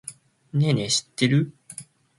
[0.51, 1.53] ねぇねぇ、知ってる？